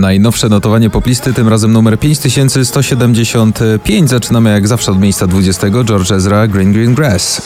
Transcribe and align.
Najnowsze 0.00 0.48
notowanie 0.48 0.90
poplisty, 0.90 1.34
tym 1.34 1.48
razem 1.48 1.72
numer 1.72 1.98
5175. 1.98 4.10
Zaczynamy 4.10 4.50
jak 4.50 4.68
zawsze 4.68 4.92
od 4.92 5.00
miejsca 5.00 5.26
20. 5.26 5.66
George 5.84 6.12
Ezra, 6.12 6.48
Green 6.48 6.72
Green 6.72 6.94
Grass. 6.94 7.42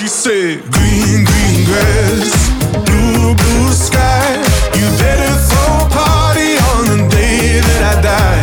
Green, 0.71 1.25
green 1.25 1.65
blue, 2.85 3.35
blue 3.35 3.75
sky. 3.75 3.95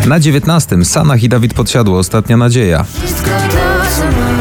Na 0.07 0.19
19. 0.19 0.85
Sanach 0.85 1.23
i 1.23 1.29
Dawid 1.29 1.53
Podsiadło, 1.53 1.99
Ostatnia 1.99 2.37
Nadzieja. 2.37 2.83
Wszystko 2.83 3.29
to, 3.29 3.85
co 3.95 4.03
mam, 4.03 4.39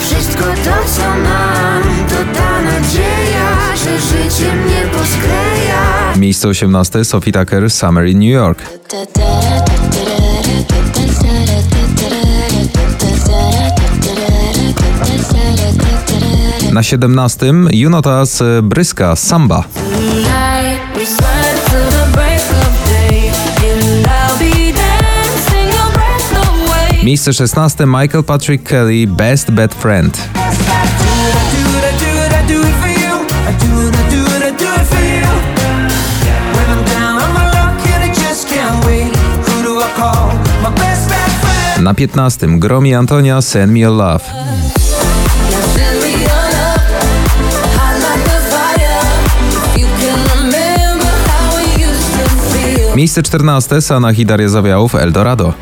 wszystko 0.00 0.42
to, 0.44 0.90
co 0.96 1.02
mam, 1.02 1.82
to 2.08 2.38
ta 2.38 2.62
nadzieja, 2.62 3.56
że 3.76 4.00
życie 4.00 4.54
mnie 4.54 4.82
poskleja. 4.92 6.16
Miejsce 6.16 6.48
18. 6.48 7.04
Sophie 7.04 7.32
Tucker, 7.32 7.70
Summer 7.70 8.06
in 8.06 8.18
New 8.18 8.30
York. 8.30 8.62
Na 16.72 16.82
17. 16.82 17.46
Junotas 17.72 18.42
Bryska, 18.62 19.16
Samba. 19.16 19.64
Miejsce 27.02 27.32
16. 27.32 27.86
Michael 27.86 28.22
Patrick 28.22 28.68
Kelly, 28.68 29.06
Best 29.06 29.50
Bad 29.50 29.74
Friend. 29.74 30.18
Na 41.80 41.94
15. 41.94 42.58
Gromi 42.58 42.94
Antonia, 42.94 43.42
Send 43.42 43.72
Me 43.72 43.78
Your 43.78 43.92
Love. 43.92 44.24
Miejsce 52.96 53.22
14. 53.22 53.82
Sanach 53.82 54.18
i 54.18 54.26
Daria 54.26 54.48
Zawiałów, 54.48 54.94
Eldorado. 54.94 55.54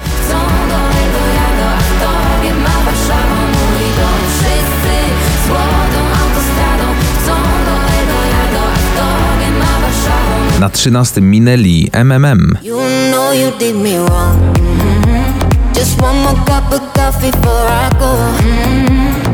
Na 10.61 10.71
13. 10.71 11.21
Minelli, 11.21 11.91
MMM. 11.93 12.59
You 12.63 12.81
know 13.11 13.33
you 13.33 13.51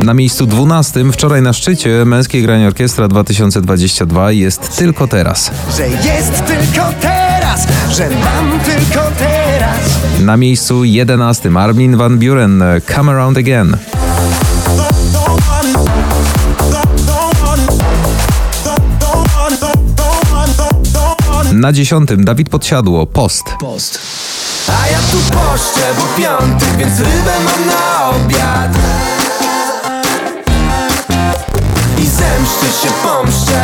Na 0.04 0.14
miejscu 0.14 0.46
12. 0.46 1.12
Wczoraj 1.12 1.42
na 1.42 1.52
szczycie 1.52 2.04
Męskiej 2.04 2.42
Granie 2.42 2.66
Orkiestra 2.66 3.08
2022 3.08 4.32
jest 4.32 4.76
tylko 4.76 5.06
teraz. 5.06 5.50
że 5.76 5.88
jest 5.88 6.46
tylko 6.46 6.88
teraz, 7.00 7.66
że 7.90 8.08
mam 8.10 8.60
tylko 8.60 9.06
teraz. 9.18 9.78
Na 10.20 10.36
miejscu 10.36 10.84
11. 10.84 11.50
Armin 11.58 11.96
van 11.96 12.18
Buren, 12.18 12.64
Come 12.94 13.12
Around 13.12 13.38
Again. 13.38 13.76
Na 21.52 21.72
10. 21.72 22.10
Dawid 22.18 22.48
Podsiadło, 22.48 23.06
Post. 23.06 23.44
A 24.68 24.86
ja 24.86 24.98
tu 25.10 25.16
poszczę, 25.16 25.80
bo 25.96 26.22
piątek, 26.22 26.76
więc 26.76 26.98
rybę 26.98 27.32
mam 27.44 27.66
na 27.66 28.10
obiad. 28.10 28.78
I 31.98 32.06
zemszczę 32.06 32.66
się, 32.82 32.88
pomszczę. 33.02 33.60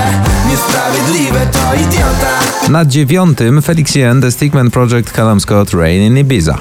Niesprawiedliwe 0.49 1.47
to 1.47 1.75
idiota. 1.75 2.39
Na 2.69 2.85
9. 2.85 3.39
Felix 3.63 3.95
Yen, 3.95 4.21
The 4.21 4.33
Stickman 4.33 4.71
Project, 4.71 5.13
Callum 5.13 5.41
Scott, 5.41 5.75
Rain 5.75 6.03
in 6.03 6.19
Ibiza. 6.19 6.59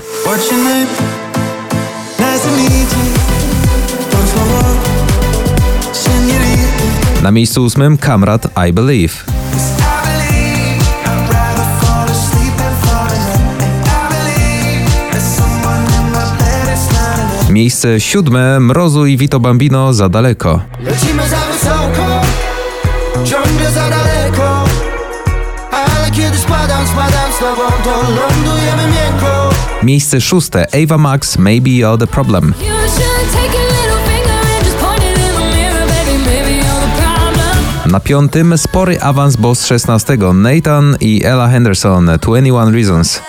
Na 7.23 7.31
miejscu 7.31 7.65
8. 7.65 7.97
Kamrat, 7.97 8.47
I 8.69 8.73
Believe. 8.73 9.34
Miejsce 17.55 17.99
7. 17.99 18.59
Mrozu 18.59 19.05
i 19.05 19.17
Vito 19.17 19.39
Bambino, 19.39 19.93
Za 19.93 20.09
Daleko. 20.09 20.61
Lecimy 20.83 21.23
za 21.29 21.37
wysoko, 21.37 22.21
ciągle 23.23 23.71
za 23.71 23.89
daleko. 23.89 24.63
Ale 25.71 26.11
kiedy 26.11 26.37
spadam, 26.37 26.87
spadam 26.87 27.31
z 27.31 27.39
tobą, 27.39 27.61
to 27.83 28.01
lądujemy 28.01 28.83
miękko. 28.83 29.49
Miejsce 29.83 30.21
6. 30.21 30.49
Ava 30.83 30.97
Max, 30.97 31.37
Maybe 31.37 31.69
You're 31.69 31.97
the 31.97 32.07
Problem. 32.07 32.53
Na 37.85 37.99
piątym 37.99 38.57
spory 38.57 39.01
awans, 39.01 39.35
bo 39.35 39.55
z 39.55 39.65
16 39.65 40.17
Nathan 40.33 40.97
i 40.99 41.23
Ella 41.25 41.47
Henderson 41.47 42.11
21 42.21 42.73
Reasons. 42.73 43.21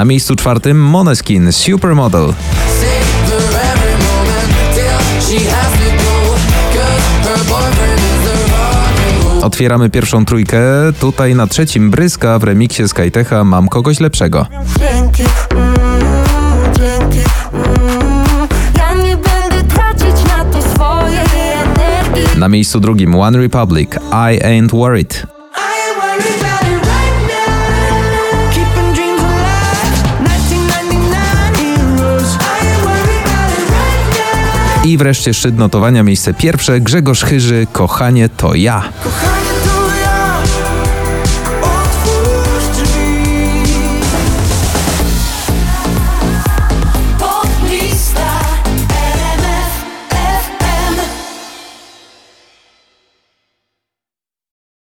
Na 0.00 0.04
miejscu 0.04 0.36
czwartym 0.36 0.82
Moneskin 0.82 1.52
Supermodel. 1.52 2.34
Otwieramy 9.42 9.90
pierwszą 9.90 10.24
trójkę. 10.24 10.60
Tutaj 11.00 11.34
na 11.34 11.46
trzecim 11.46 11.90
Bryska 11.90 12.38
w 12.38 12.44
remiksie 12.44 12.88
Skytecha 12.88 13.44
Mam 13.44 13.68
kogoś 13.68 14.00
lepszego. 14.00 14.46
Dzięki, 14.78 15.22
mm, 15.50 15.74
dzięki, 16.76 17.30
mm. 17.52 18.48
Ja 18.78 18.94
nie 18.94 19.16
będę 19.16 19.74
tracić 19.74 20.24
na 20.24 20.44
to 20.44 20.62
swojej 20.62 21.18
energii. 21.18 22.38
Na 22.40 22.48
miejscu 22.48 22.80
drugim 22.80 23.14
One 23.14 23.38
Republic 23.38 23.90
I 24.12 24.42
Ain't 24.42 24.70
Worried. 24.70 25.39
I 34.90 34.96
wreszcie 34.96 35.34
szczyt 35.34 35.58
notowania 35.58 36.02
miejsce 36.02 36.34
pierwsze 36.34 36.80
Grzegorz 36.80 37.24
Chyży 37.24 37.66
Kochanie 37.72 38.28
to 38.28 38.54
ja. 38.54 38.82